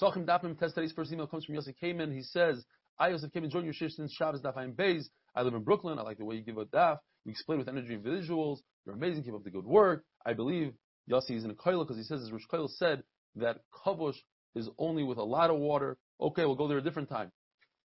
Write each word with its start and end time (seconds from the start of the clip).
Psachim 0.00 0.26
Dafim 0.26 0.58
test 0.58 0.74
today's 0.74 0.92
first 0.92 1.10
email 1.10 1.26
comes 1.26 1.46
from 1.46 1.54
Yosef 1.54 1.74
Kamen. 1.82 2.12
He 2.12 2.22
says, 2.22 2.62
I 2.98 3.08
Yosef 3.08 3.30
Kamen 3.30 3.50
join 3.50 3.64
your 3.64 3.72
shift 3.72 3.94
since 3.94 4.12
Shabbos 4.12 4.42
Daf 4.42 4.76
Bays. 4.76 5.08
I 5.34 5.40
live 5.40 5.54
in 5.54 5.62
Brooklyn. 5.62 5.98
I 5.98 6.02
like 6.02 6.18
the 6.18 6.24
way 6.24 6.34
you 6.34 6.42
give 6.42 6.58
a 6.58 6.66
daf. 6.66 6.98
You 7.24 7.30
explain 7.30 7.58
with 7.58 7.68
energy 7.68 7.94
and 7.94 8.04
visuals. 8.04 8.58
You're 8.84 8.94
amazing. 8.94 9.24
Keep 9.24 9.34
up 9.34 9.44
the 9.44 9.50
good 9.50 9.64
work. 9.64 10.04
I 10.26 10.34
believe 10.34 10.74
Yossi 11.10 11.30
is 11.30 11.44
in 11.44 11.50
a 11.50 11.54
koil 11.54 11.82
because 11.82 11.96
he 11.96 12.02
says, 12.02 12.20
as 12.20 12.30
Rosh 12.30 12.42
Koil 12.52 12.68
said, 12.68 13.04
that 13.36 13.60
kavush 13.72 14.16
is 14.54 14.68
only 14.78 15.02
with 15.02 15.16
a 15.16 15.22
lot 15.22 15.48
of 15.48 15.56
water. 15.56 15.96
Okay, 16.20 16.44
we'll 16.44 16.56
go 16.56 16.68
there 16.68 16.78
a 16.78 16.82
different 16.82 17.08
time. 17.08 17.32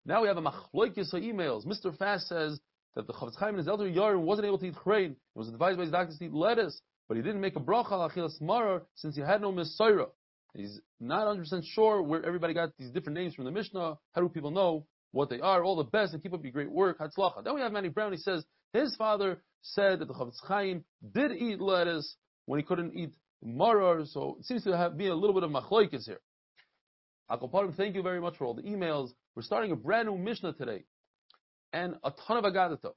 Now 0.05 0.21
we 0.21 0.29
have 0.29 0.37
a 0.37 0.43
machloikis 0.43 1.15
emails. 1.15 1.67
Mr. 1.67 1.97
Fast 1.97 2.29
says 2.29 2.61
that 2.97 3.07
the 3.07 3.15
Chofetz 3.15 3.37
Chaim 3.37 3.55
in 3.55 3.59
his 3.59 3.69
elder 3.69 3.89
yard 3.89 4.19
wasn't 4.19 4.47
able 4.47 4.59
to 4.59 4.67
eat 4.67 4.75
chrein. 4.75 5.11
He 5.11 5.39
was 5.39 5.49
advised 5.49 5.79
by 5.79 5.85
his 5.85 5.93
doctors 5.93 6.19
to 6.19 6.27
eat 6.27 6.35
lettuce, 6.35 6.83
but 7.09 7.17
he 7.17 7.23
didn't 7.23 7.41
make 7.41 7.57
a 7.57 7.61
bracha 7.61 7.93
al 7.93 8.11
achilas 8.11 8.41
marar 8.43 8.83
since 8.95 9.17
he 9.17 9.23
had 9.23 9.41
no 9.41 9.53
mesorah. 9.53 10.09
He's 10.57 10.81
not 11.01 11.27
100% 11.27 11.63
sure 11.65 12.03
where 12.03 12.25
everybody 12.25 12.55
got 12.55 12.71
these 12.79 12.91
different 12.91 13.19
names 13.19 13.35
from 13.35 13.45
the 13.45 13.51
Mishnah. 13.51 13.99
How 14.13 14.21
do 14.21 14.29
people 14.29 14.53
know 14.53 14.87
what 15.11 15.29
they 15.29 15.41
are? 15.41 15.65
All 15.65 15.77
the 15.77 15.85
best 15.85 16.13
and 16.13 16.23
keep 16.23 16.33
up 16.33 16.43
your 16.45 16.53
great 16.53 16.71
work. 16.71 16.99
Hatzlacha. 16.99 17.43
Then 17.43 17.55
we 17.55 17.61
have 17.61 17.73
Manny 17.73 17.89
Brown. 17.89 18.13
He 18.13 18.19
says 18.19 18.45
his 18.73 18.95
father 18.97 19.43
said 19.63 19.99
that 19.99 20.07
the 20.07 20.15
Chofetz 20.15 20.39
Chaim 20.47 20.85
did 21.13 21.33
eat 21.33 21.61
lettuce 21.61 22.17
when 22.47 22.61
he 22.61 22.65
couldn't 22.65 22.95
eat 22.95 23.11
marar. 23.43 24.05
So 24.07 24.37
it 24.39 24.47
seems 24.47 24.63
to 24.65 24.77
have 24.77 24.97
been 24.97 25.11
a 25.11 25.15
little 25.15 25.35
bit 25.35 25.43
of 25.43 25.51
machloikis 25.51 26.05
here. 26.05 26.21
Akoparim, 27.31 27.75
thank 27.77 27.97
you 27.97 28.03
very 28.03 28.21
much 28.21 28.37
for 28.37 28.45
all 28.45 28.55
the 28.55 28.63
emails. 28.63 29.11
We're 29.35 29.43
starting 29.43 29.73
a 29.73 29.77
brand 29.77 30.09
new 30.09 30.19
Mishnah 30.19 30.53
today. 30.53 30.85
And 31.73 31.97
a 32.05 32.13
ton 32.27 32.37
of 32.37 32.45
Agadata. 32.45 32.93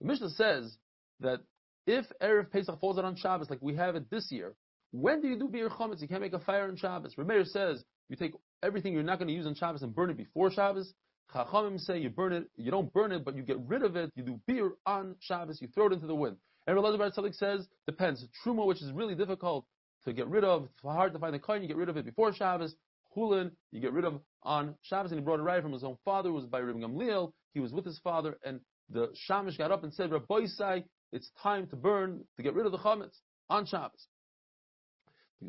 The 0.00 0.06
Mishnah 0.06 0.30
says 0.30 0.76
that 1.20 1.40
if 1.86 2.04
Erev 2.22 2.50
Pesach 2.50 2.78
falls 2.80 2.98
out 2.98 3.06
on 3.06 3.16
Shabbos, 3.16 3.48
like 3.48 3.62
we 3.62 3.76
have 3.76 3.96
it 3.96 4.10
this 4.10 4.30
year, 4.30 4.54
when 4.92 5.20
do 5.20 5.28
you 5.28 5.38
do 5.38 5.48
biur 5.48 5.70
chametz? 5.70 6.00
You 6.00 6.08
can't 6.08 6.20
make 6.20 6.32
a 6.32 6.38
fire 6.38 6.64
on 6.64 6.76
Shabbos. 6.76 7.14
Rameir 7.16 7.46
says 7.46 7.84
you 8.08 8.16
take 8.16 8.34
everything 8.62 8.92
you're 8.92 9.02
not 9.02 9.18
going 9.18 9.28
to 9.28 9.34
use 9.34 9.46
on 9.46 9.54
Shabbos 9.54 9.82
and 9.82 9.94
burn 9.94 10.10
it 10.10 10.16
before 10.16 10.50
Shabbos. 10.50 10.92
Chachamim 11.34 11.78
say 11.78 11.98
you 11.98 12.08
burn 12.08 12.32
it, 12.32 12.48
you 12.56 12.70
don't 12.70 12.92
burn 12.92 13.12
it, 13.12 13.24
but 13.24 13.36
you 13.36 13.42
get 13.42 13.58
rid 13.60 13.82
of 13.82 13.96
it. 13.96 14.10
You 14.14 14.22
do 14.22 14.40
biur 14.48 14.70
on 14.86 15.14
Shabbos, 15.20 15.60
you 15.60 15.68
throw 15.68 15.88
it 15.88 15.92
into 15.92 16.06
the 16.06 16.14
wind. 16.14 16.36
And 16.66 16.76
Rabbi 16.76 17.08
Tzadok 17.10 17.34
says 17.34 17.66
depends. 17.86 18.26
Truma, 18.44 18.66
which 18.66 18.82
is 18.82 18.92
really 18.92 19.14
difficult 19.14 19.66
to 20.04 20.12
get 20.12 20.26
rid 20.28 20.44
of, 20.44 20.64
it's 20.64 20.82
hard 20.82 21.12
to 21.12 21.18
find 21.18 21.34
the 21.34 21.38
coin, 21.38 21.62
you 21.62 21.68
get 21.68 21.76
rid 21.76 21.88
of 21.88 21.96
it 21.96 22.04
before 22.04 22.32
Shabbos. 22.32 22.74
Chulin, 23.14 23.50
you 23.72 23.80
get 23.80 23.92
rid 23.92 24.04
of 24.04 24.20
on 24.42 24.74
Shabbos, 24.82 25.10
and 25.10 25.20
he 25.20 25.24
brought 25.24 25.40
it 25.40 25.42
right 25.42 25.62
from 25.62 25.72
his 25.72 25.82
own 25.84 25.96
father, 26.04 26.28
who 26.28 26.34
was 26.34 26.46
by 26.46 26.60
Rabbi 26.60 26.78
Gamliel. 26.78 27.32
He 27.52 27.60
was 27.60 27.72
with 27.72 27.84
his 27.84 27.98
father, 27.98 28.38
and 28.44 28.60
the 28.90 29.08
Shamish 29.28 29.58
got 29.58 29.70
up 29.70 29.82
and 29.82 29.92
said, 29.92 30.12
Rabbi 30.12 30.42
Isai, 30.42 30.84
it's 31.12 31.30
time 31.42 31.66
to 31.68 31.76
burn, 31.76 32.24
to 32.36 32.42
get 32.42 32.54
rid 32.54 32.66
of 32.66 32.72
the 32.72 32.78
chametz 32.78 33.18
on 33.50 33.66
Shabbos. 33.66 34.06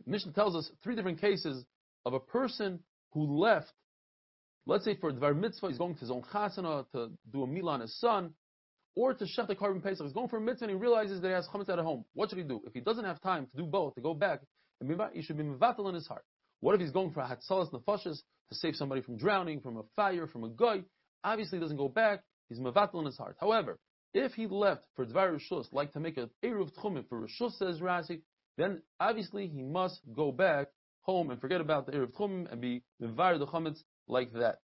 Mishnah 0.06 0.34
tells 0.34 0.56
us 0.56 0.72
three 0.84 0.96
different 0.96 1.22
cases 1.22 1.66
of 2.06 2.14
a 2.14 2.20
person 2.20 2.80
who 3.14 3.40
left, 3.40 3.72
let's 4.66 4.86
say 4.86 4.96
for 4.96 5.12
Dvar 5.12 5.36
Mitzvah, 5.36 5.70
he's 5.70 5.78
going 5.78 5.96
to 5.96 6.00
his 6.00 6.12
own 6.12 6.24
chasana 6.34 6.86
to 6.94 7.12
do 7.32 7.44
a 7.44 7.48
meal 7.48 7.70
on 7.70 7.82
his 7.82 7.98
son, 8.00 8.34
or 8.96 9.14
to 9.14 9.26
shech 9.26 9.48
the 9.48 9.56
korban 9.56 9.82
pesach. 9.82 10.04
He's 10.06 10.14
going 10.14 10.28
for 10.28 10.38
a 10.38 10.42
mitzvah 10.42 10.66
and 10.66 10.72
he 10.72 10.78
realizes 10.78 11.22
that 11.22 11.28
he 11.28 11.34
has 11.34 11.48
chametz 11.48 11.70
at 11.70 11.80
home. 11.80 12.04
What 12.14 12.30
should 12.30 12.40
he 12.40 12.44
do? 12.44 12.62
If 12.66 12.74
he 12.74 12.82
doesn't 12.82 13.06
have 13.06 13.22
time 13.22 13.48
to 13.48 13.58
do 13.58 13.66
both, 13.66 13.96
to 13.96 14.02
go 14.02 14.14
back, 14.14 14.42
he 15.14 15.22
should 15.22 15.38
be 15.38 15.44
mivatal 15.44 15.88
in 15.90 15.96
his 15.96 16.08
heart. 16.08 16.24
What 16.60 16.76
if 16.76 16.82
he's 16.82 16.92
going 16.92 17.12
for 17.12 17.22
a 17.22 17.28
hatzalas 17.28 17.72
nefashis 17.72 18.20
to 18.50 18.56
save 18.56 18.76
somebody 18.76 19.02
from 19.02 19.18
drowning, 19.18 19.62
from 19.62 19.78
a 19.78 19.84
fire, 19.96 20.28
from 20.28 20.44
a 20.44 20.50
guy? 20.50 20.84
Obviously, 21.24 21.58
he 21.58 21.62
doesn't 21.62 21.78
go 21.78 21.88
back. 21.88 22.22
He's 22.50 22.60
mivatal 22.60 23.00
in 23.00 23.06
his 23.06 23.18
heart. 23.18 23.38
However, 23.40 23.80
if 24.14 24.34
he 24.34 24.48
left 24.48 24.86
for 24.96 25.06
dvar 25.06 25.38
rishus, 25.38 25.72
like 25.72 25.94
to 25.94 26.00
make 26.00 26.18
a 26.18 26.30
eruv 26.44 26.72
tchumim 26.74 27.08
for 27.08 27.26
rishus, 27.26 27.54
says 27.54 27.80
Rashi, 27.80 28.22
then 28.60 28.82
obviously 29.00 29.48
he 29.48 29.62
must 29.62 30.02
go 30.14 30.32
back 30.32 30.68
home 31.02 31.32
and 31.32 31.40
forget 31.40 31.62
about 31.62 31.86
the 31.86 31.94
eruv 31.94 32.12
tchumim 32.12 32.52
and 32.52 32.60
be 32.62 32.84
mivar 33.02 33.40
the 33.40 33.48
chametz 33.48 33.84
like 34.08 34.34
that. 34.34 34.60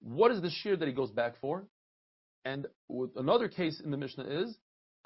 What 0.00 0.30
is 0.30 0.42
the 0.42 0.50
shear 0.50 0.76
that 0.76 0.88
he 0.88 0.94
goes 0.94 1.10
back 1.10 1.34
for? 1.40 1.66
And 2.44 2.66
another 3.16 3.48
case 3.48 3.80
in 3.84 3.90
the 3.90 3.96
Mishnah 3.96 4.24
is 4.24 4.56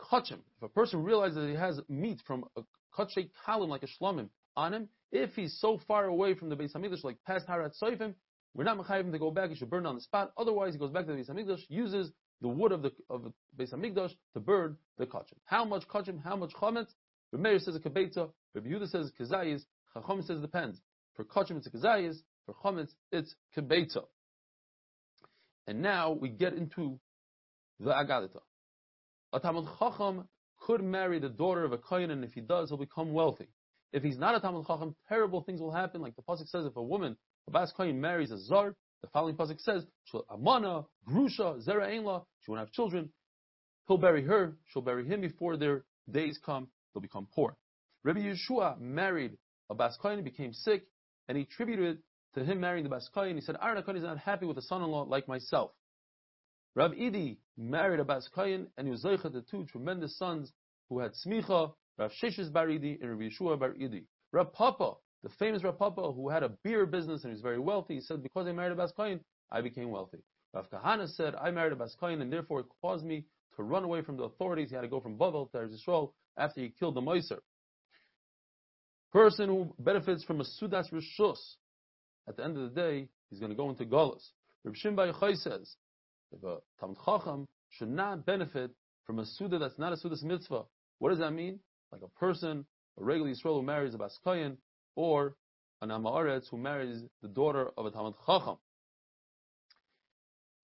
kachim. 0.00 0.38
If 0.56 0.62
a 0.62 0.68
person 0.68 1.02
realizes 1.02 1.36
that 1.36 1.48
he 1.48 1.56
has 1.56 1.80
meat 1.88 2.20
from 2.26 2.44
a 2.56 2.62
kachay 2.96 3.28
kalim 3.46 3.68
like 3.68 3.82
a 3.82 3.88
shlamim 3.88 4.28
on 4.56 4.72
him, 4.72 4.88
if 5.12 5.34
he's 5.34 5.58
so 5.60 5.80
far 5.86 6.06
away 6.06 6.34
from 6.34 6.48
the 6.48 6.56
Beis 6.56 6.74
Hamikdash, 6.74 7.04
like 7.04 7.16
past 7.26 7.46
Harat 7.46 7.72
Soifim, 7.80 8.14
we're 8.54 8.64
not 8.64 8.78
mechayim 8.78 9.10
to 9.12 9.18
go 9.18 9.30
back. 9.30 9.50
He 9.50 9.56
should 9.56 9.70
burn 9.70 9.84
on 9.84 9.96
the 9.96 10.00
spot. 10.00 10.32
Otherwise, 10.38 10.74
he 10.74 10.78
goes 10.78 10.90
back 10.90 11.06
to 11.06 11.12
the 11.12 11.18
Beis 11.18 11.28
Hamikdash, 11.30 11.64
uses 11.68 12.12
the 12.40 12.48
wood 12.48 12.72
of 12.72 12.82
the 12.82 12.92
of 13.10 13.24
the 13.24 13.32
Beis 13.58 13.72
Hamikdash 13.74 14.12
to 14.34 14.40
burn 14.40 14.76
the 14.98 15.06
kachim. 15.06 15.36
How 15.44 15.64
much 15.64 15.86
kachim? 15.88 16.22
How 16.22 16.36
much 16.36 16.52
chametz? 16.52 16.94
The 17.32 17.38
Meir 17.38 17.58
says 17.58 17.76
a 17.76 17.80
kabeta. 17.80 18.30
Rabbi 18.54 18.68
Yehuda 18.68 18.88
says 18.88 19.10
kazayis. 19.18 19.62
Chacham 19.92 20.22
says 20.22 20.40
depends. 20.40 20.80
For 21.14 21.24
kachim 21.24 21.56
it's 21.56 21.66
a 21.66 21.70
kazayis. 21.70 22.16
For 22.46 22.54
chametz 22.54 22.90
it's 23.12 23.34
kabeta. 23.56 24.04
And 25.66 25.80
now 25.80 26.12
we 26.12 26.28
get 26.28 26.54
into 26.54 26.98
the 27.80 27.90
agadita. 27.90 28.40
A 29.32 29.40
Talmud 29.40 29.66
Chacham 29.78 30.28
could 30.60 30.82
marry 30.82 31.18
the 31.18 31.28
daughter 31.28 31.64
of 31.64 31.72
a 31.72 31.78
kohen, 31.78 32.10
and 32.10 32.24
if 32.24 32.32
he 32.32 32.40
does, 32.40 32.68
he'll 32.68 32.78
become 32.78 33.12
wealthy. 33.12 33.48
If 33.92 34.02
he's 34.02 34.18
not 34.18 34.34
a 34.34 34.40
Talmud 34.40 34.66
Chacham, 34.66 34.94
terrible 35.08 35.42
things 35.42 35.60
will 35.60 35.72
happen. 35.72 36.00
Like 36.00 36.16
the 36.16 36.22
pasuk 36.22 36.48
says, 36.48 36.66
if 36.66 36.76
a 36.76 36.82
woman, 36.82 37.16
a 37.46 37.50
Bas 37.50 37.72
Kohen 37.76 38.00
marries 38.00 38.30
a 38.30 38.38
Zar, 38.38 38.74
the 39.02 39.08
following 39.08 39.36
pasuk 39.36 39.60
says, 39.60 39.84
Amana, 40.30 40.84
Grusha, 41.08 41.64
Zera 41.66 42.24
she 42.40 42.50
won't 42.50 42.60
have 42.60 42.72
children. 42.72 43.10
He'll 43.86 43.98
bury 43.98 44.24
her, 44.24 44.56
she'll 44.66 44.82
bury 44.82 45.06
him 45.06 45.20
before 45.20 45.56
their 45.56 45.84
days 46.10 46.38
come, 46.44 46.68
they'll 46.94 47.02
become 47.02 47.26
poor. 47.34 47.56
Rabbi 48.04 48.20
Yeshua 48.20 48.80
married 48.80 49.36
a 49.70 49.74
Bas 49.74 49.96
Kohen, 50.00 50.22
became 50.22 50.52
sick, 50.52 50.84
and 51.28 51.36
he 51.36 51.44
attributed 51.44 51.98
to 52.34 52.44
him 52.44 52.60
marrying 52.60 52.84
the 52.84 52.90
Bas 52.90 53.08
Kohen. 53.12 53.36
He 53.36 53.40
said, 53.40 53.56
Aaron 53.60 53.96
is 53.96 54.02
not 54.02 54.18
happy 54.18 54.46
with 54.46 54.58
a 54.58 54.62
son-in-law 54.62 55.04
like 55.04 55.28
myself. 55.28 55.72
Rav 56.74 56.92
Idi 56.92 57.38
married 57.56 58.00
a 58.00 58.04
Bas 58.04 58.28
and 58.36 58.68
he 58.82 58.90
was 58.90 59.04
Zoichet 59.04 59.32
the 59.32 59.44
two 59.50 59.64
tremendous 59.64 60.18
sons 60.18 60.52
who 60.88 60.98
had 60.98 61.12
Smicha, 61.14 61.72
Rav 61.98 62.10
Sheshes 62.22 62.52
Bar 62.52 62.66
Idi 62.66 63.00
and 63.00 63.10
Rav 63.10 63.20
Yeshua 63.20 63.58
Bar 63.58 63.74
Idi. 63.74 64.04
Rav 64.32 64.52
Papa, 64.52 64.94
the 65.22 65.28
famous 65.38 65.62
Rav 65.62 65.78
Papa 65.78 66.12
who 66.12 66.28
had 66.28 66.42
a 66.42 66.50
beer 66.64 66.84
business 66.84 67.22
and 67.22 67.30
he 67.30 67.34
was 67.34 67.42
very 67.42 67.60
wealthy, 67.60 67.94
he 67.94 68.00
said, 68.00 68.22
because 68.22 68.46
I 68.46 68.52
married 68.52 68.72
a 68.72 68.76
Bas 68.76 68.92
I 69.52 69.60
became 69.60 69.90
wealthy. 69.90 70.18
Rav 70.52 70.68
Kahana 70.70 71.08
said, 71.08 71.34
I 71.36 71.50
married 71.52 71.72
a 71.72 71.76
Bas 71.76 71.96
and 72.02 72.32
therefore 72.32 72.60
it 72.60 72.66
caused 72.82 73.04
me 73.04 73.24
to 73.56 73.62
run 73.62 73.84
away 73.84 74.02
from 74.02 74.16
the 74.16 74.24
authorities. 74.24 74.70
He 74.70 74.74
had 74.74 74.82
to 74.82 74.88
go 74.88 75.00
from 75.00 75.16
Bavel 75.16 75.50
to 75.52 75.58
Eretz 75.58 76.10
after 76.36 76.60
he 76.60 76.70
killed 76.70 76.94
the 76.94 77.00
Moiser. 77.00 77.38
Person 79.12 79.48
who 79.48 79.74
benefits 79.78 80.24
from 80.24 80.40
a 80.40 80.44
Sudas 80.44 80.92
Rishus, 80.92 81.38
at 82.28 82.36
the 82.36 82.44
end 82.44 82.56
of 82.56 82.74
the 82.74 82.80
day, 82.80 83.08
he's 83.30 83.38
going 83.38 83.50
to 83.50 83.56
go 83.56 83.70
into 83.70 83.84
Golas. 83.84 84.22
Rav 84.64 84.74
Shimba 84.74 85.12
Yochai 85.12 85.36
says, 85.36 85.76
if 86.32 86.42
a 86.42 86.58
Talmud 86.80 86.98
Chacham 87.04 87.46
should 87.70 87.90
not 87.90 88.26
benefit 88.26 88.70
from 89.06 89.18
a 89.20 89.26
Suda 89.26 89.58
that's 89.58 89.78
not 89.78 89.92
a 89.92 89.96
Sudas 89.96 90.22
mitzvah, 90.22 90.64
what 90.98 91.10
does 91.10 91.18
that 91.18 91.32
mean? 91.32 91.60
like 91.94 92.02
a 92.02 92.18
person, 92.18 92.66
a 92.98 93.04
regular 93.04 93.30
Yisrael 93.30 93.60
who 93.60 93.62
marries 93.62 93.94
a 93.94 93.98
Bas 93.98 94.18
Kohen, 94.24 94.58
or 94.96 95.36
an 95.80 95.90
Amaretz 95.90 96.48
who 96.50 96.58
marries 96.58 97.02
the 97.22 97.28
daughter 97.28 97.70
of 97.76 97.86
a 97.86 97.90
Talmud 97.90 98.14
Chacham. 98.26 98.56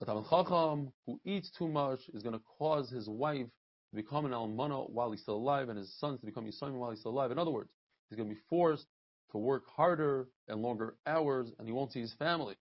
A 0.02 0.06
Talmud 0.06 0.30
Chacham 0.30 0.92
who 1.04 1.20
eats 1.26 1.50
too 1.50 1.68
much 1.68 2.00
is 2.14 2.22
going 2.22 2.34
to 2.34 2.42
cause 2.58 2.88
his 2.88 3.06
wife 3.06 3.46
to 3.90 3.96
become 3.96 4.24
an 4.24 4.32
Almana 4.32 4.88
while 4.88 5.10
he's 5.10 5.20
still 5.20 5.36
alive, 5.36 5.68
and 5.68 5.76
his 5.76 5.94
sons 5.98 6.20
to 6.20 6.26
become 6.26 6.46
Yisrael 6.46 6.72
while 6.72 6.90
he's 6.90 7.00
still 7.00 7.12
alive. 7.12 7.30
In 7.30 7.38
other 7.38 7.50
words, 7.50 7.68
he's 8.08 8.16
going 8.16 8.30
to 8.30 8.34
be 8.34 8.40
forced 8.48 8.86
to 9.32 9.38
work 9.38 9.64
harder 9.66 10.28
and 10.48 10.62
longer 10.62 10.96
hours, 11.06 11.52
and 11.58 11.68
he 11.68 11.72
won't 11.74 11.92
see 11.92 12.00
his 12.00 12.14
family. 12.14 12.54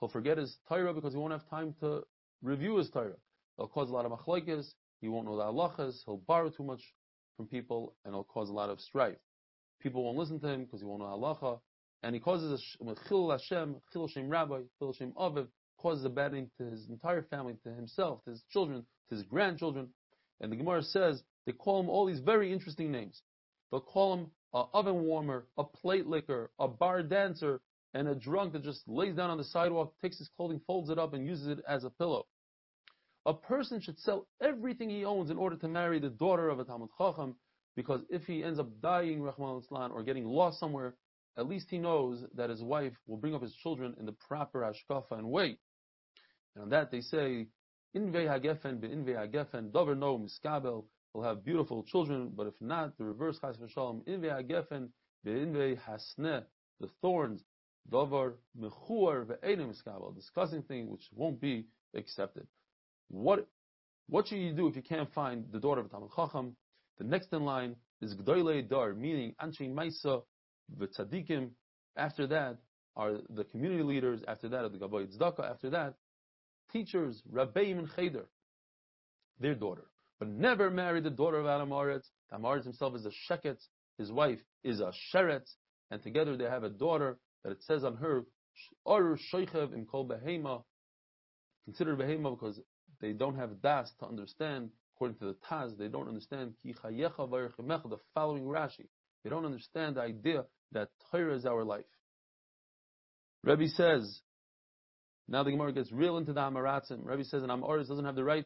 He'll 0.00 0.10
forget 0.10 0.36
his 0.36 0.58
Torah 0.68 0.92
because 0.92 1.14
he 1.14 1.18
won't 1.18 1.32
have 1.32 1.48
time 1.48 1.74
to 1.80 2.02
review 2.42 2.76
his 2.76 2.90
Torah. 2.90 3.16
It'll 3.56 3.68
cause 3.68 3.88
a 3.88 3.92
lot 3.94 4.04
of 4.04 4.12
machlokes. 4.12 4.74
He 5.00 5.08
won't 5.08 5.24
know 5.24 5.36
the 5.38 5.44
halachas. 5.44 6.04
He'll 6.04 6.18
borrow 6.18 6.50
too 6.50 6.64
much 6.64 6.82
from 7.38 7.46
people 7.46 7.96
and 8.04 8.12
it'll 8.12 8.24
cause 8.24 8.50
a 8.50 8.52
lot 8.52 8.68
of 8.68 8.78
strife. 8.80 9.16
People 9.80 10.04
won't 10.04 10.18
listen 10.18 10.40
to 10.40 10.48
him 10.48 10.64
because 10.64 10.80
he 10.80 10.86
won't 10.86 11.00
know 11.00 11.06
halacha, 11.06 11.58
and 12.02 12.14
he 12.14 12.20
causes 12.20 12.76
a 12.82 12.94
chil 13.08 13.30
Hashem, 13.30 13.76
chil 13.94 14.06
Hashem 14.06 14.28
Rabbi, 14.28 14.60
chil 14.78 14.92
Hashem 14.92 15.12
Aviv, 15.12 15.48
causes 15.82 16.04
a 16.04 16.10
bad 16.10 16.32
name 16.32 16.50
to 16.58 16.64
his 16.64 16.88
entire 16.88 17.22
family, 17.22 17.56
to 17.64 17.70
himself, 17.70 18.24
to 18.24 18.30
his 18.30 18.42
children, 18.50 18.86
to 19.08 19.14
his 19.16 19.24
grandchildren. 19.24 19.88
And 20.40 20.50
the 20.50 20.56
Gemara 20.56 20.82
says 20.82 21.22
they 21.46 21.52
call 21.52 21.80
him 21.80 21.90
all 21.90 22.06
these 22.06 22.20
very 22.20 22.52
interesting 22.52 22.92
names. 22.92 23.20
They'll 23.70 23.80
call 23.80 24.14
him 24.14 24.30
a 24.54 24.64
oven 24.72 25.02
warmer, 25.02 25.46
a 25.58 25.64
plate 25.64 26.06
licker, 26.06 26.50
a 26.58 26.68
bar 26.68 27.02
dancer, 27.02 27.60
and 27.94 28.08
a 28.08 28.14
drunk 28.14 28.52
that 28.52 28.62
just 28.62 28.86
lays 28.86 29.16
down 29.16 29.30
on 29.30 29.38
the 29.38 29.44
sidewalk, 29.44 29.94
takes 30.00 30.18
his 30.18 30.30
clothing, 30.36 30.60
folds 30.66 30.90
it 30.90 30.98
up, 30.98 31.14
and 31.14 31.26
uses 31.26 31.46
it 31.48 31.58
as 31.68 31.84
a 31.84 31.90
pillow. 31.90 32.26
A 33.26 33.34
person 33.34 33.80
should 33.80 33.98
sell 33.98 34.26
everything 34.40 34.90
he 34.90 35.04
owns 35.04 35.30
in 35.30 35.36
order 35.36 35.56
to 35.56 35.68
marry 35.68 35.98
the 36.00 36.10
daughter 36.10 36.48
of 36.48 36.58
a 36.58 36.64
Talmud 36.64 36.90
Chacham, 36.98 37.36
because 37.76 38.00
if 38.10 38.24
he 38.24 38.42
ends 38.44 38.58
up 38.58 38.68
dying, 38.80 39.22
Rahman 39.22 39.62
al 39.72 39.92
or 39.92 40.02
getting 40.02 40.26
lost 40.26 40.58
somewhere, 40.58 40.94
at 41.36 41.48
least 41.48 41.70
he 41.70 41.78
knows 41.78 42.24
that 42.34 42.50
his 42.50 42.62
wife 42.62 42.92
will 43.06 43.16
bring 43.16 43.34
up 43.34 43.42
his 43.42 43.54
children 43.54 43.94
in 43.98 44.06
the 44.06 44.12
proper 44.12 44.60
ashkafa 44.60 45.12
and 45.12 45.30
way. 45.30 45.58
And 46.54 46.64
on 46.64 46.70
that 46.70 46.90
they 46.90 47.00
say, 47.00 47.48
Inve 47.96 48.26
hagefen 48.26 48.80
be 48.80 48.88
inve 48.88 49.14
hagefen, 49.14 49.72
dover 49.72 49.94
no 49.94 50.18
miskabel, 50.18 50.84
will 51.12 51.22
have 51.22 51.44
beautiful 51.44 51.82
children, 51.82 52.32
but 52.34 52.46
if 52.46 52.54
not, 52.60 52.96
the 52.96 53.04
reverse 53.04 53.38
chas 53.38 53.56
v'shalom, 53.58 54.02
inve 54.06 54.24
hagefen 54.24 54.88
be 55.24 55.30
inve 55.30 55.78
hasne, 55.80 56.44
the 56.80 56.88
thorns 57.02 57.42
davar 57.90 58.34
mechuar 58.58 59.26
ve'enim 59.26 59.74
iskabel, 59.74 60.14
discussing 60.14 60.62
thing 60.62 60.88
which 60.88 61.08
won't 61.14 61.40
be 61.40 61.66
accepted. 61.94 62.46
What 63.08 63.46
what 64.08 64.28
should 64.28 64.38
you 64.38 64.52
do 64.52 64.68
if 64.68 64.76
you 64.76 64.82
can't 64.82 65.12
find 65.12 65.44
the 65.52 65.60
daughter 65.60 65.80
of 65.80 65.90
Talmud 65.90 66.10
Chacham? 66.14 66.56
The 66.98 67.04
next 67.04 67.32
in 67.32 67.44
line 67.44 67.76
is 68.00 68.14
Gdoile 68.14 68.68
Dar, 68.68 68.94
meaning 68.94 69.34
Anshe 69.42 69.72
Maisa 69.72 70.22
v'Tzadikim. 70.78 71.50
After 71.96 72.26
that 72.26 72.58
are 72.96 73.18
the 73.30 73.44
community 73.44 73.82
leaders. 73.82 74.22
After 74.28 74.48
that 74.48 74.64
are 74.64 74.68
the 74.68 74.78
Gabbai 74.78 75.16
Tzedakah. 75.16 75.50
After 75.50 75.70
that, 75.70 75.94
teachers, 76.72 77.22
Rabbeim 77.30 77.78
and 77.78 77.88
Cheder, 77.94 78.26
their 79.38 79.54
daughter. 79.54 79.86
But 80.18 80.28
never 80.28 80.70
marry 80.70 81.00
the 81.00 81.10
daughter 81.10 81.38
of 81.38 81.46
Adam 81.46 81.70
Aretz. 81.70 82.06
Adam 82.32 82.44
Aretz 82.44 82.64
himself 82.64 82.94
is 82.94 83.06
a 83.06 83.10
Sheket. 83.32 83.58
His 83.98 84.10
wife 84.12 84.38
is 84.62 84.80
a 84.80 84.92
Sheret. 85.12 85.48
And 85.90 86.02
together 86.02 86.36
they 86.36 86.44
have 86.44 86.62
a 86.62 86.70
daughter 86.70 87.18
that 87.44 87.50
it 87.50 87.62
says 87.62 87.84
on 87.84 87.96
her, 87.96 88.24
Or 88.84 89.18
Shoichev 89.32 89.72
im 89.72 89.86
Kol 89.86 90.08
Behema, 90.08 90.62
considered 91.64 91.98
Behema 91.98 92.38
because 92.38 92.60
they 93.00 93.12
don't 93.12 93.36
have 93.36 93.60
das 93.60 93.90
to 93.98 94.06
understand, 94.06 94.70
according 94.94 95.18
to 95.18 95.26
the 95.26 95.36
Taz, 95.50 95.76
they 95.76 95.88
don't 95.88 96.08
understand 96.08 96.54
Ki 96.62 96.72
the 96.72 97.98
following 98.14 98.44
Rashi. 98.44 98.86
They 99.24 99.30
don't 99.30 99.44
understand 99.44 99.96
the 99.96 100.02
idea 100.02 100.44
that 100.72 100.88
Torah 101.10 101.36
is 101.36 101.46
our 101.46 101.64
life. 101.64 101.84
Rebbe 103.44 103.68
says, 103.68 104.20
now 105.28 105.42
the 105.42 105.50
Gemara 105.50 105.72
gets 105.72 105.92
real 105.92 106.18
into 106.18 106.32
the 106.32 106.40
Amaratzim. 106.40 107.04
Rebbe 107.04 107.24
says 107.24 107.42
an 107.42 107.50
Amoris 107.50 107.88
doesn't 107.88 108.04
have 108.04 108.16
the 108.16 108.24
right 108.24 108.44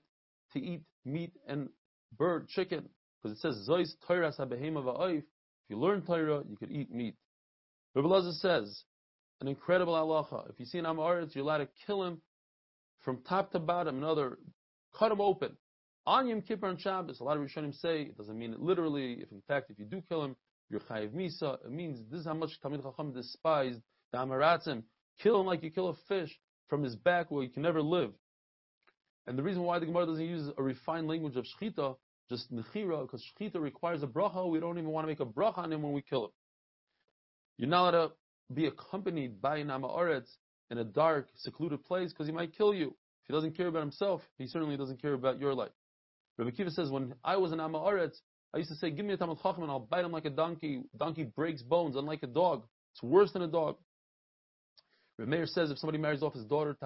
to 0.53 0.61
eat 0.61 0.83
meat 1.05 1.33
and 1.47 1.69
bird, 2.17 2.49
chicken, 2.49 2.89
because 3.23 3.37
it 3.37 3.41
says 3.41 3.69
Zois 3.69 3.89
Torah 4.07 4.33
Sabehema 4.33 4.85
Va'oif. 4.85 5.19
If 5.19 5.71
you 5.71 5.79
learn 5.79 6.03
Torah, 6.03 6.43
you 6.49 6.57
could 6.57 6.71
eat 6.71 6.91
meat. 6.91 7.17
Rebbe 7.95 8.07
Lazar 8.07 8.33
says, 8.33 8.85
an 9.41 9.49
incredible 9.49 9.95
halacha. 9.95 10.51
If 10.51 10.61
you 10.61 10.67
see 10.67 10.79
an 10.79 10.85
Amoris, 10.85 11.35
you're 11.35 11.45
allowed 11.45 11.59
to 11.59 11.69
kill 11.87 12.05
him 12.05 12.21
from 13.01 13.23
top 13.29 13.53
to 13.53 13.59
bottom. 13.59 13.99
Another, 13.99 14.39
cut 14.95 15.13
him 15.13 15.21
open. 15.21 15.57
On 16.07 16.29
Yom 16.29 16.41
Kippur 16.43 16.69
and 16.69 16.81
Shabbos, 16.81 17.21
a 17.21 17.25
lot 17.25 17.37
of 17.37 17.43
Rishonim 17.43 17.75
say 17.75 18.03
it 18.03 18.17
doesn't 18.17 18.39
mean 18.39 18.53
it 18.53 18.61
literally. 18.61 19.15
If 19.15 19.33
in 19.33 19.43
fact, 19.49 19.71
if 19.71 19.79
you 19.79 19.85
do 19.85 20.03
kill 20.09 20.23
him, 20.25 20.37
you're 20.71 20.81
chayiv 20.81 21.11
misa. 21.11 21.55
It 21.65 21.71
means 21.71 22.01
this 22.11 22.21
is 22.21 22.27
how 22.27 22.35
much 22.35 22.61
Talmid 22.65 22.83
Chacham 22.83 23.13
despised 23.13 23.81
the 24.13 24.19
Amaratzim. 24.19 24.85
Kill 25.21 25.41
him 25.41 25.47
like 25.47 25.63
you 25.63 25.71
kill 25.71 25.89
a 25.89 25.95
fish 26.09 26.39
from 26.69 26.83
his 26.83 26.97
back 26.97 27.31
where 27.31 27.43
he 27.43 27.49
can 27.49 27.63
never 27.63 27.83
live. 27.83 28.13
And 29.27 29.37
the 29.39 29.43
reason 29.43 29.63
why 29.63 29.79
the 29.79 29.87
Gemara 29.87 30.07
doesn't 30.07 30.25
use 30.25 30.51
a 30.57 30.63
refined 30.63 31.09
language 31.09 31.37
of 31.37 31.45
shchita, 31.45 31.97
just 32.31 32.53
nechira, 32.53 33.03
because 33.03 33.25
shchita 33.25 33.61
requires 33.61 34.03
a 34.03 34.07
bracha. 34.07 34.49
We 34.49 34.61
don't 34.61 34.79
even 34.79 34.91
want 34.91 35.05
to 35.05 35.09
make 35.09 35.21
a 35.21 35.27
bracha 35.27 35.59
on 35.59 35.73
him 35.73 35.83
when 35.83 35.93
we 35.93 36.03
kill 36.03 36.27
him. 36.27 36.31
You're 37.59 37.69
not 37.69 37.95
allowed 37.95 38.09
to 38.09 38.13
be 38.53 38.67
accompanied 38.67 39.41
by 39.41 39.59
an 39.59 39.69
Amaretz 39.69 40.29
in 40.71 40.79
a 40.79 40.85
dark, 40.85 41.29
secluded 41.37 41.83
place 41.85 42.13
because 42.13 42.27
he 42.27 42.33
might 42.33 42.57
kill 42.57 42.75
you. 42.75 42.89
If 42.89 43.29
he 43.29 43.33
doesn't 43.33 43.57
care 43.57 43.69
about 43.69 43.81
himself, 43.81 44.23
he 44.39 44.47
certainly 44.47 44.77
doesn't 44.77 45.01
care 45.01 45.15
about 45.15 45.41
your 45.41 45.55
life. 45.55 45.73
Rabbi 46.39 46.51
Kiva 46.51 46.71
says, 46.71 46.91
when 46.91 47.15
I 47.25 47.37
was 47.37 47.53
in 47.53 47.59
Amaretz, 47.59 48.19
I 48.55 48.59
used 48.59 48.71
to 48.71 48.77
say, 48.77 48.91
give 48.91 49.05
me 49.05 49.15
a 49.15 49.17
Talmud 49.17 49.39
Chacham 49.43 49.63
and 49.63 49.73
I'll 49.73 49.81
bite 49.81 50.05
him 50.05 50.13
like 50.13 50.27
a 50.27 50.31
donkey. 50.31 50.83
Donkey 50.97 51.25
breaks 51.25 51.63
bones, 51.63 51.97
unlike 51.97 52.23
a 52.23 52.29
dog. 52.29 52.65
It's 52.93 53.03
worse 53.03 53.33
than 53.33 53.43
a 53.43 53.49
dog. 53.49 53.77
Rabbi 55.19 55.31
Meir 55.31 55.47
says, 55.47 55.71
if 55.71 55.79
somebody 55.79 55.99
marries 55.99 56.23
off 56.23 56.35
his 56.35 56.45
daughter 56.45 56.75
to 56.75 56.85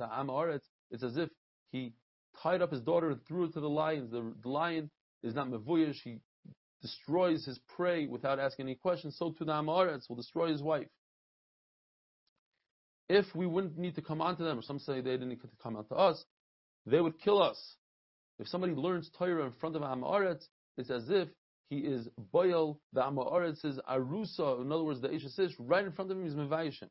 Amaretz, 0.00 0.60
it's 0.90 1.02
as 1.02 1.16
if 1.16 1.28
he 1.70 1.94
tied 2.42 2.62
up 2.62 2.70
his 2.70 2.80
daughter 2.80 3.10
and 3.10 3.20
threw 3.26 3.46
her 3.46 3.52
to 3.52 3.60
the 3.60 3.68
lions. 3.68 4.10
The, 4.10 4.34
the 4.42 4.48
lion 4.48 4.90
is 5.22 5.34
not 5.34 5.48
mevuyish. 5.48 5.96
He 6.04 6.18
destroys 6.82 7.44
his 7.44 7.58
prey 7.76 8.06
without 8.06 8.38
asking 8.38 8.66
any 8.66 8.74
questions. 8.74 9.16
So 9.18 9.30
to 9.30 9.44
the 9.44 9.52
Amaretz 9.52 10.08
will 10.08 10.16
destroy 10.16 10.50
his 10.52 10.62
wife 10.62 10.88
if 13.08 13.26
we 13.34 13.46
wouldn't 13.46 13.78
need 13.78 13.94
to 13.96 14.02
come 14.02 14.20
on 14.20 14.36
to 14.36 14.44
them, 14.44 14.58
or 14.58 14.62
some 14.62 14.78
say 14.78 14.94
they 15.00 15.12
didn't 15.12 15.28
need 15.28 15.40
to 15.42 15.48
come 15.62 15.76
on 15.76 15.86
to 15.86 15.94
us, 15.94 16.24
they 16.86 17.00
would 17.00 17.20
kill 17.20 17.42
us. 17.42 17.76
If 18.38 18.48
somebody 18.48 18.72
learns 18.72 19.10
Torah 19.16 19.46
in 19.46 19.52
front 19.52 19.76
of 19.76 19.82
Amaretz, 19.82 20.46
it's 20.76 20.90
as 20.90 21.08
if 21.08 21.28
he 21.70 21.78
is 21.78 22.08
boil 22.32 22.80
the 22.92 23.02
Amaretz's 23.02 23.78
arusa. 23.88 24.60
In 24.60 24.72
other 24.72 24.82
words, 24.82 25.00
the 25.00 25.12
Isha 25.12 25.28
right 25.60 25.84
in 25.84 25.92
front 25.92 26.10
of 26.10 26.16
him 26.16 26.26
is 26.26 26.34
mevayishim. 26.34 26.88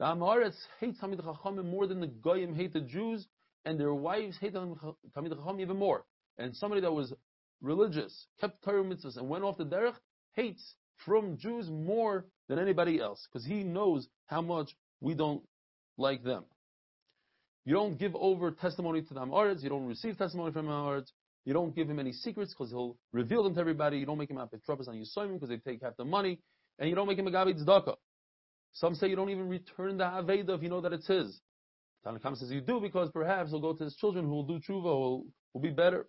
The 0.00 0.06
Amaretz 0.06 0.56
hates 0.80 0.98
Talmid 0.98 1.20
Chachamim 1.20 1.66
more 1.66 1.86
than 1.86 2.00
the 2.00 2.06
Goyim 2.06 2.54
hate 2.54 2.72
the 2.72 2.80
Jews, 2.80 3.28
and 3.66 3.78
their 3.78 3.92
wives 3.92 4.38
hate 4.40 4.54
Talmid 4.54 4.78
Chachamim 5.14 5.60
even 5.60 5.76
more. 5.76 6.06
And 6.38 6.56
somebody 6.56 6.80
that 6.80 6.90
was 6.90 7.12
religious, 7.60 8.26
kept 8.40 8.64
Torah 8.64 8.82
mitzvahs, 8.82 9.18
and 9.18 9.28
went 9.28 9.44
off 9.44 9.58
the 9.58 9.66
derech, 9.66 9.96
hates 10.32 10.74
from 11.04 11.36
Jews 11.36 11.68
more 11.68 12.24
than 12.48 12.58
anybody 12.58 12.98
else, 12.98 13.28
because 13.30 13.46
he 13.46 13.62
knows 13.62 14.08
how 14.24 14.40
much 14.40 14.74
we 15.02 15.12
don't 15.12 15.42
like 15.98 16.24
them. 16.24 16.44
You 17.66 17.74
don't 17.74 17.98
give 17.98 18.16
over 18.16 18.52
testimony 18.52 19.02
to 19.02 19.12
the 19.12 19.20
Amaretz, 19.20 19.62
you 19.62 19.68
don't 19.68 19.84
receive 19.84 20.16
testimony 20.16 20.50
from 20.50 20.64
Amaretz, 20.64 21.08
you 21.44 21.52
don't 21.52 21.76
give 21.76 21.90
him 21.90 21.98
any 21.98 22.12
secrets 22.12 22.54
because 22.54 22.70
he'll 22.70 22.96
reveal 23.12 23.42
them 23.42 23.52
to 23.54 23.60
everybody, 23.60 23.98
you 23.98 24.06
don't 24.06 24.16
make 24.16 24.30
him 24.30 24.38
a 24.38 24.46
Petrobus 24.46 24.88
on 24.88 24.94
Yisoimim 24.94 25.34
because 25.34 25.50
they 25.50 25.58
take 25.58 25.82
half 25.82 25.94
the 25.98 26.06
money, 26.06 26.40
and 26.78 26.88
you 26.88 26.94
don't 26.94 27.06
make 27.06 27.18
him 27.18 27.26
a 27.26 27.30
Gabi 27.30 27.54
Tzedakah. 27.62 27.96
Some 28.72 28.94
say 28.94 29.08
you 29.08 29.16
don't 29.16 29.30
even 29.30 29.48
return 29.48 29.98
the 29.98 30.04
Aveda 30.04 30.50
if 30.56 30.62
you 30.62 30.68
know 30.68 30.80
that 30.80 30.92
it's 30.92 31.06
his. 31.06 31.40
Tanakam 32.06 32.36
says 32.36 32.50
you 32.50 32.60
do 32.60 32.80
because 32.80 33.10
perhaps 33.10 33.50
he'll 33.50 33.60
go 33.60 33.74
to 33.74 33.84
his 33.84 33.96
children 33.96 34.24
who 34.24 34.30
will 34.30 34.46
do 34.46 34.58
tshuva, 34.58 34.82
who 34.82 34.82
will, 34.82 35.26
will 35.52 35.60
be 35.60 35.70
better. 35.70 36.08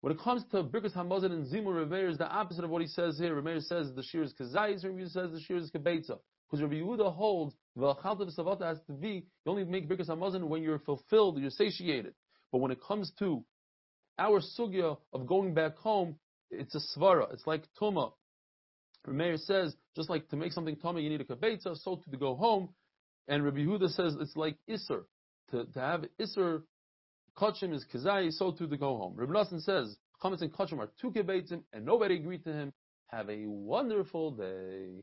When 0.00 0.12
it 0.14 0.18
comes 0.18 0.44
to 0.52 0.62
Birkus 0.62 0.94
Hamazon 0.94 1.32
and 1.32 1.46
Zimun 1.46 1.86
Remeir 1.86 2.08
is 2.08 2.16
the 2.16 2.26
opposite 2.26 2.64
of 2.64 2.70
what 2.70 2.80
he 2.80 2.88
says 2.88 3.18
here. 3.18 3.34
Remeir 3.34 3.62
says 3.62 3.92
the 3.94 4.02
shir 4.02 4.22
is 4.22 4.32
Kazayis, 4.32 4.84
Remeir 4.84 5.10
says 5.10 5.30
the 5.30 5.40
shir 5.40 5.56
is 5.56 5.70
Kebetza. 5.70 6.18
Because 6.50 6.62
Rabbi 6.62 6.76
Yehuda 6.76 7.14
holds 7.14 7.54
the 7.76 7.86
of 7.86 8.28
Savata 8.28 8.62
has 8.62 8.78
to 8.86 8.92
be 8.92 9.26
you 9.44 9.52
only 9.52 9.64
make 9.64 9.88
Birkas 9.88 10.08
Hamazon 10.08 10.44
when 10.44 10.62
you're 10.62 10.78
fulfilled, 10.78 11.38
you're 11.38 11.50
satiated. 11.50 12.14
But 12.50 12.58
when 12.58 12.70
it 12.72 12.80
comes 12.82 13.12
to 13.18 13.44
our 14.18 14.40
sugya 14.40 14.96
of 15.12 15.26
going 15.26 15.54
back 15.54 15.76
home, 15.76 16.16
it's 16.50 16.74
a 16.74 16.80
svara. 16.98 17.32
It's 17.32 17.46
like 17.46 17.64
tuma. 17.80 18.12
Meir 19.06 19.36
says 19.36 19.74
just 19.96 20.10
like 20.10 20.28
to 20.28 20.36
make 20.36 20.52
something 20.52 20.76
tuma, 20.76 21.02
you 21.02 21.08
need 21.08 21.20
a 21.20 21.24
kabetza. 21.24 21.76
So 21.76 22.02
to 22.10 22.16
go 22.16 22.34
home, 22.34 22.70
and 23.28 23.44
Rabbi 23.44 23.58
Yehuda 23.58 23.90
says 23.90 24.16
it's 24.20 24.36
like 24.36 24.56
iser 24.68 25.04
to, 25.50 25.64
to 25.64 25.80
have 25.80 26.04
iser. 26.20 26.62
Kachim 27.36 27.72
is 27.72 27.86
kazai, 27.92 28.32
so 28.32 28.52
to 28.52 28.66
go 28.66 28.98
home. 28.98 29.14
Rabbi 29.16 29.32
Nassan 29.32 29.62
says 29.62 29.96
chametz 30.22 30.42
and 30.42 30.52
kachim 30.52 30.78
are 30.78 30.90
two 31.00 31.10
kebetzim, 31.10 31.62
and 31.72 31.84
nobody 31.84 32.16
agreed 32.16 32.44
to 32.44 32.52
him. 32.52 32.72
Have 33.06 33.30
a 33.30 33.46
wonderful 33.46 34.32
day. 34.32 35.02